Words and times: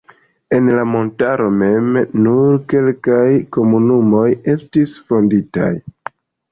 En 0.59 0.69
la 0.77 0.85
montaro 0.93 1.49
mem 1.59 1.91
nur 2.23 2.57
kelkaj 2.73 3.29
komunumoj 3.59 4.27
estis 4.57 5.01
fonditaj. 5.13 5.75